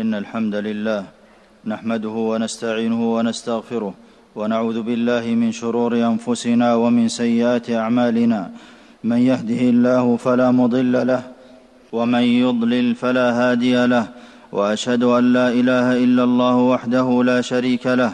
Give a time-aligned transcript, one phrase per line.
[0.00, 1.02] إن الحمد لله
[1.66, 3.94] نحمده ونستعينه ونستغفره
[4.38, 8.50] ونعوذ بالله من شرور أنفسنا ومن سيئات أعمالنا.
[9.04, 11.22] من يهده الله فلا مضل له
[11.92, 14.06] ومن يضلل فلا هادي له
[14.52, 18.12] وأشهد أن لا إله إلا الله وحده لا شريك له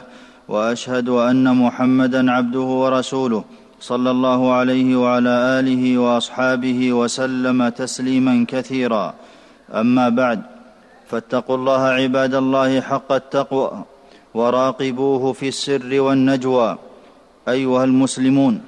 [0.48, 3.44] وأشهد أن محمدا عبده ورسوله
[3.80, 9.14] صلى الله عليه وعلى آله وأصحابه وسلم تسليما كثيرا.
[9.70, 10.55] أما بعد
[11.10, 13.84] فاتقوا الله عباد الله حق التقوى
[14.34, 16.78] وراقبوه في السر والنجوى.
[17.48, 18.60] أيها المسلمون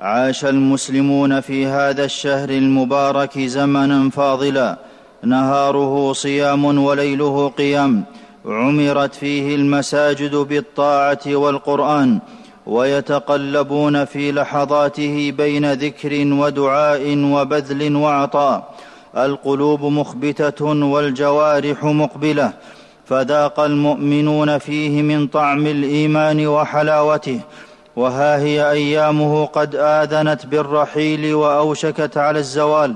[0.00, 4.76] عاش المسلمون في هذا الشهر المبارك زمنا فاضلا.
[5.22, 8.04] نهاره صيام وليله قيام.
[8.46, 12.18] عمرت فيه المساجد بالطاعة والقرآن.
[12.66, 18.74] ويتقلبون في لحظاته بين ذكر ودعاء وبذل وعطاء.
[19.16, 22.52] القلوب مخبتة والجوارح مقبلة
[23.06, 27.40] فذاق المؤمنون فيه من طعم الإيمان وحلاوته.
[27.96, 32.94] وها هي أيامه قد آذنت بالرحيل وأوشكت على الزوال.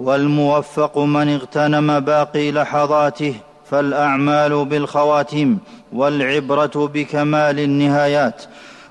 [0.00, 3.34] والموفق من اغتنم باقي لحظاته
[3.70, 5.58] فالأعمال بالخواتيم
[5.92, 8.42] والعبرة بكمال النهايات.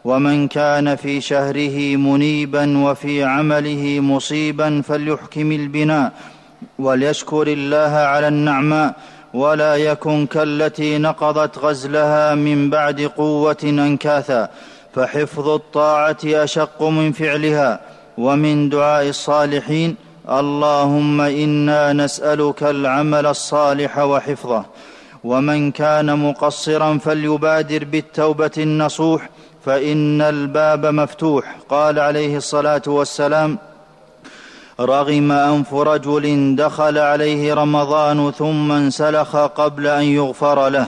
[0.06, 6.12] ومن كان في شهره منيبا وفي عمله مصيبا فليحكم البناء.
[6.80, 8.96] وليشكر الله على النعماء
[9.34, 14.50] ولا يكن كالتي نقضت غزلها من بعد قوة أنكاثا.
[14.96, 17.80] فحفظ الطاعة أشق من فعلها.
[18.18, 19.96] ومن دعاء الصالحين
[20.30, 24.66] اللهم إنا نسألك العمل الصالح وحفظه.
[25.24, 29.30] ومن كان مقصرا فليبادر بالتوبة النصوح
[29.66, 31.56] فإن الباب مفتوح.
[31.70, 33.58] قال عليه الصلاة والسلام
[34.80, 40.88] رغم أنف رجل دخل عليه رمضان ثم انسلخ قبل أن يغفر له.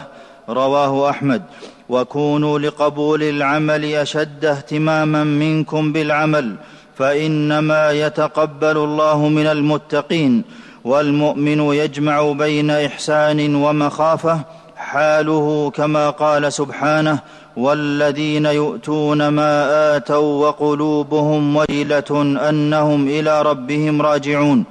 [0.50, 1.42] رواه أحمد.
[1.90, 6.56] وكونوا لقبول العمل أشد اهتماما منكم بالعمل
[6.98, 10.44] فإنما يتقبل الله من المتقين
[10.84, 14.40] والمؤمن يجمع بين إحسان ومخافة
[14.76, 17.20] حاله كما قال سبحانه
[17.60, 19.54] والذين يؤتون ما
[19.96, 22.12] آتوا وقلوبهم ويلة
[22.50, 24.64] أنهم إلى ربهم راجعون.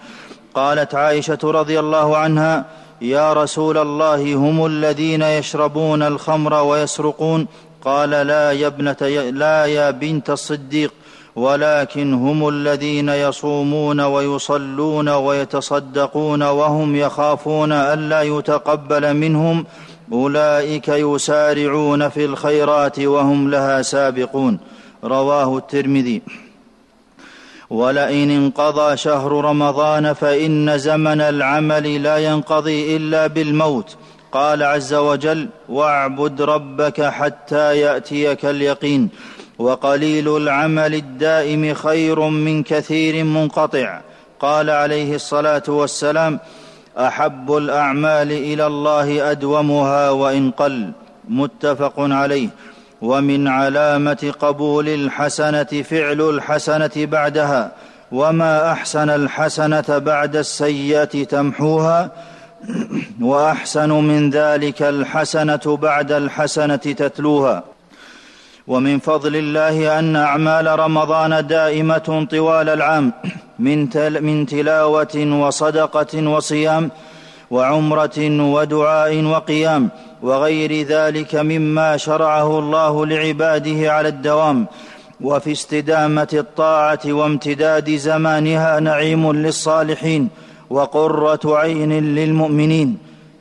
[0.54, 2.64] قالت عائشة رضي الله عنها
[3.02, 7.46] يا رسول الله هم الذين يشربون الخمر ويسرقون؟
[7.84, 10.92] قال لا يا ابنة لا يا بنت الصديق
[11.36, 19.64] ولكن هم الذين يصومون ويصلون ويتصدقون وهم يخافون الا يتقبل منهم
[20.12, 24.58] أولئك يسارعون في الخيرات وهم لها سابقون.
[25.04, 26.22] رواه الترمذي.
[27.70, 33.96] ولئن انقضى شهر رمضان فإن زمن العمل لا ينقضي إلا بالموت.
[34.32, 39.08] قال عز وجل واعبد ربك حتى يأتيك اليقين
[39.58, 44.00] وقليل العمل الدائم خير من كثير منقطع.
[44.40, 46.40] قال عليه الصلاة والسلام
[46.98, 50.90] أحب الأعمال إلى الله أدومها وإن قل
[51.28, 52.48] متفق عليه.
[53.02, 57.72] ومن علامة قبول الحسنة فعل الحسنة بعدها
[58.12, 62.10] وما أحسن الحسنة بعد السيئة تمحوها.
[63.20, 67.62] وأحسن من ذلك الحسنة بعد الحسنة تتلوها.
[68.66, 73.12] ومن فضل الله أن أعمال رمضان دائمة طوال العام.
[73.58, 76.90] من, تل من تلاوة وصدقة وصيام
[77.50, 78.18] وعمرة
[78.54, 79.88] ودعاء وقيام
[80.22, 84.66] وغير ذلك مما شرعه الله لعباده على الدوام.
[85.20, 90.28] وفي استدامة الطاعة وامتداد زمانها نعيم للصالحين
[90.70, 92.98] وقرة عين للمؤمنين.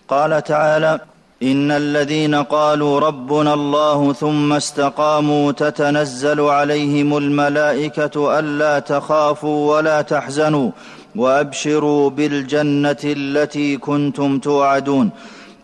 [0.07, 0.99] قال تعالى
[1.43, 10.71] إن الذين قالوا ربنا الله ثم استقاموا تتنزل عليهم الملائكة ألا تخافوا ولا تحزنوا
[11.15, 15.09] وأبشروا بالجنة التي كنتم توعدون.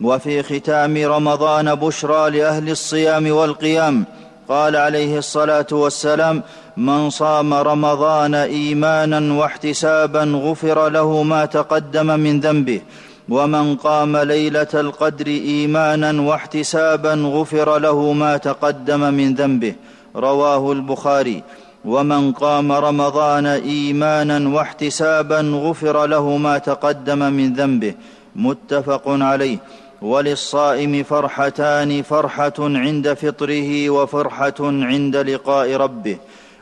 [0.01, 4.05] وفي ختام رمضان بشرى لأهل الصيام والقيام
[4.49, 6.43] قال عليه الصلاة والسلام
[6.77, 12.81] من صام رمضان إيمانا واحتسابا غفر له ما تقدم من ذنبه
[13.29, 19.75] ومن قام ليلة القدر إيمانا واحتسابا غفر له ما تقدم من ذنبه
[20.15, 21.43] رواه البخاري.
[21.85, 27.93] ومن قام رمضان إيمانا واحتسابا غفر له ما تقدم من ذنبه
[28.35, 29.57] متفق عليه.
[30.01, 36.17] وللصائم فرحتان فرحة عند فطره وفرحة عند لقاء ربه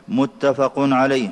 [0.08, 1.30] متفق عليه.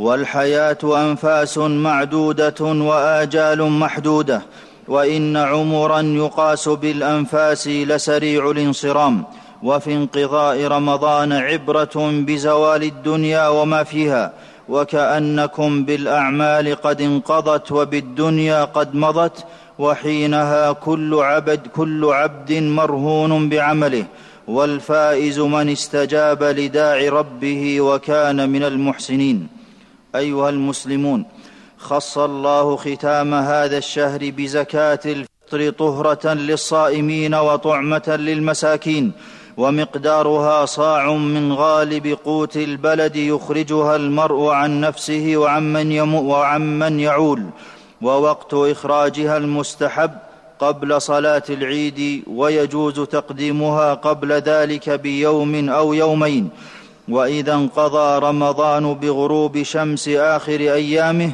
[0.00, 4.42] والحياة أنفاس معدودة وآجال محدودة
[4.88, 9.24] وإن عمرا يقاس بالأنفاس لسريع الانصرام
[9.62, 14.32] وفي انقضاء رمضان عبرة بزوال الدنيا وما فيها
[14.68, 19.44] وكأنكم بالأعمال قد انقضت وبالدنيا قد مضت
[19.78, 24.04] وحينها كل عبد كل عبد مرهون بعمله
[24.48, 29.59] والفائز من استجاب لداع ربه وكان من المحسنين.
[30.16, 31.24] أيها المسلمون
[31.78, 39.12] خص الله ختام هذا الشهر بزكاة الفطر طهرة للصائمين وطعمة للمساكين
[39.56, 47.44] ومقدارها صاع من غالب قوت البلد يخرجها المرء عن نفسه وعمن, يمو وعمن يعول
[48.02, 50.10] ووقت إخراجها المستحب
[50.58, 56.50] قبل صلاة العيد ويجوز تقديمها قبل ذلك بيوم أو يومين.
[57.10, 61.30] وإذا انقضى رمضان بغروب شمس آخر أيامه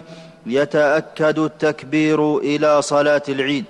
[0.46, 3.64] يتأكد التكبير إلى صلاة العيد.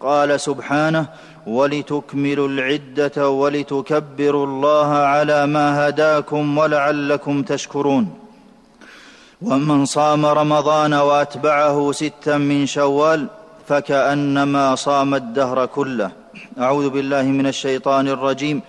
[0.00, 1.06] قال سبحانه
[1.46, 8.14] ولتكملوا العدة ولتكبروا الله على ما هداكم ولعلكم تشكرون.
[9.42, 13.26] ومن صام رمضان وأتبعه ستا من شوال
[13.68, 16.10] فكأنما صام الدهر كله.
[16.58, 18.62] أعوذ بالله من الشيطان الرجيم.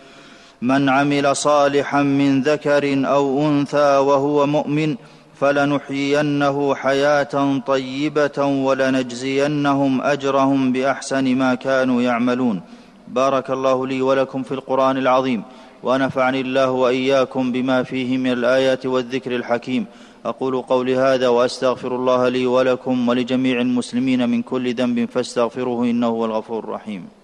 [0.63, 4.95] من عمل صالحا من ذكر أو أنثى وهو مؤمن
[5.39, 12.62] فلنحيينه حياة طيبة ولنجزينهم أجرهم بأحسن ما كانوا يعملون.
[13.07, 15.44] بارك الله لي ولكم في القرآن العظيم
[15.83, 19.86] ونفعني الله وإياكم بما فيه من الآيات والذكر الحكيم.
[20.25, 26.25] أقول قولي هذا وأستغفر الله لي ولكم ولجميع المسلمين من كل ذنب فاستغفروه إنه هو
[26.25, 27.22] الغفور الرحيم.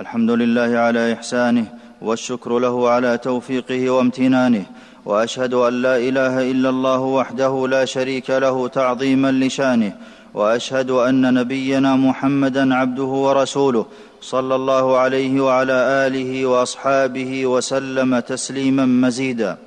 [0.00, 1.66] الحمد لله على إحسانه
[2.02, 4.64] والشكر له على توفيقه وامتنانه
[5.04, 9.92] وأشهد أن لا إله إلا الله وحده لا شريك له تعظيما لشانه
[10.34, 13.86] وأشهد أن نبينا محمدا عبده ورسوله
[14.20, 19.58] صلى الله عليه وعلى آله وأصحابه وسلم تسليما مزيدا.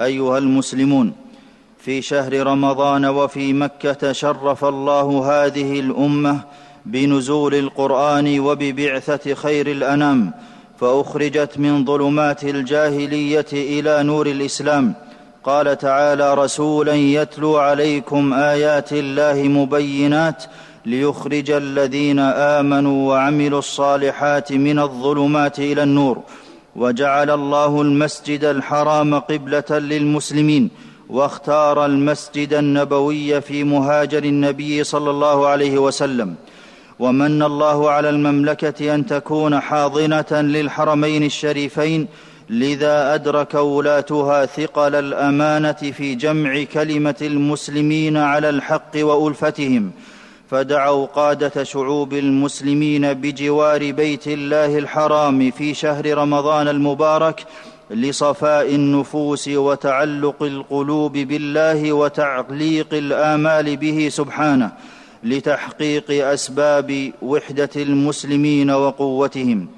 [0.00, 1.12] أيها المسلمون
[1.78, 6.40] في شهر رمضان وفي مكة شرف الله هذه الأمة
[6.86, 10.32] بنزول القرآن وببعثة خير الأنام
[10.80, 14.94] فأخرجت من ظلمات الجاهلية إلى نور الإسلام.
[15.44, 20.44] قال تعالى رسولا يتلو عليكم آيات الله مبينات
[20.86, 26.22] ليخرج الذين آمنوا وعملوا الصالحات من الظلمات إلى النور
[26.76, 30.70] وجعل الله المسجد الحرام قبلة للمسلمين
[31.08, 36.34] واختار المسجد النبوي في مهاجر النبي صلى الله عليه وسلم.
[36.98, 42.06] ومن الله على المملكة أن تكون حاضنة للحرمين الشريفين
[42.50, 49.90] لذا أدرك ولاتها ثقل الأمانة في جمع كلمة المسلمين على الحق وألفتهم
[50.50, 57.44] فدعوا قادة شعوب المسلمين بجوار بيت الله الحرام في شهر رمضان المبارك
[57.90, 64.72] لصفاء النفوس وتعلق القلوب بالله وتعليق الآمال به سبحانه.
[65.24, 69.68] لتحقيق أسباب وحدة المسلمين وقوتهم.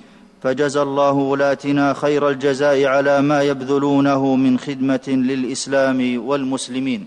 [0.43, 7.06] فجزى الله ولاتنا خير الجزاء على ما يبذلونه من خدمة للإسلام والمسلمين.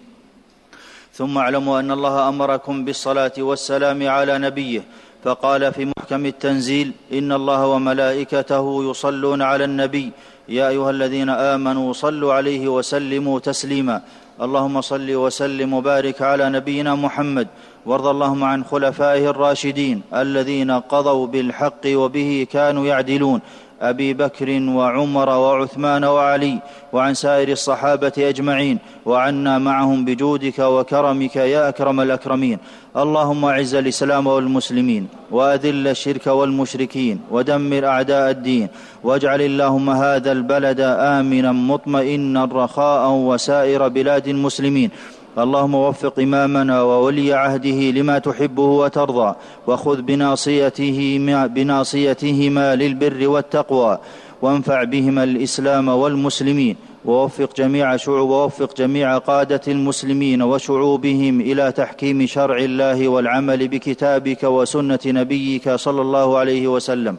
[1.13, 4.83] ثم اعلموا أن الله أمركم بالصلاة والسلام على نبيه
[5.23, 10.11] فقال في محكم التنزيل إن الله وملائكته يصلون على النبي
[10.49, 14.01] يا أيها الذين آمنوا صلوا عليه وسلموا تسليما.
[14.41, 17.47] اللهم صل وسلم وبارك على نبينا محمد
[17.85, 23.41] وارض اللهم عن خلفائه الراشدين الذين قضوا بالحق وبه كانوا يعدلون
[23.81, 26.59] أبي بكر وعمر وعثمان وعلي
[26.93, 32.57] وعن سائر الصحابة أجمعين وعنا معهم بجودك وكرمك يا أكرم الأكرمين.
[32.97, 38.67] اللهم أعز الإسلام والمسلمين وأذل الشرك والمشركين ودمر أعداء الدين
[39.03, 44.89] واجعل اللهم هذا البلد آمنا مطمئنا رخاء وسائر بلاد المسلمين.
[45.37, 49.35] اللهم وفق إمامنا وولي عهده لما تحبه وترضى
[49.67, 51.17] وخذ بناصيته
[51.47, 53.97] بناصيتهما للبر والتقوى
[54.41, 56.75] وانفع بهما الإسلام والمسلمين
[57.05, 64.99] ووفق جميع شعوب ووفق جميع قادة المسلمين وشعوبهم إلى تحكيم شرع الله والعمل بكتابك وسنة
[65.05, 67.15] نبيك صلى الله عليه وسلم.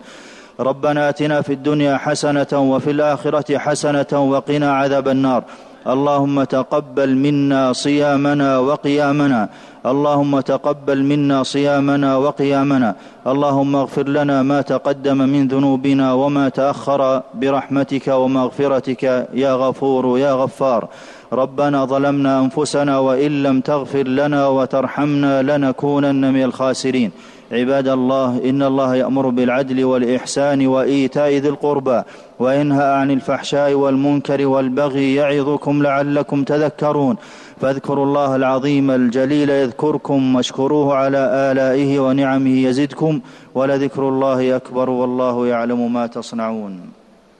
[0.60, 5.44] ربنا آتنا في الدنيا حسنة وفي الآخرة حسنة وقنا عذاب النار.
[5.86, 9.48] اللهم تقبل منا صيامنا وقيامنا.
[9.86, 12.94] اللهم تقبل منا صيامنا وقيامنا.
[13.26, 19.02] اللهم اغفر لنا ما تقدم من ذنوبنا وما تأخر برحمتك ومغفرتك.
[19.34, 20.88] يا غفور يا غفار.
[21.32, 27.10] ربنا ظلمنا أنفسنا وإن لم تغفر لنا وترحمنا لنكونن من الخاسرين.
[27.52, 32.02] عباد الله إن الله يأمر بالعدل والإحسان وإيتاء ذي القربى
[32.38, 37.16] وينهى عن الفحشاء والمنكر والبغي يعظكم لعلكم تذكرون.
[37.60, 41.18] فاذكروا الله العظيم الجليل يذكركم واشكروه على
[41.52, 43.20] آلائه ونعمه يزدكم
[43.54, 46.97] ولذكر الله أكبر والله يعلم ما تصنعون.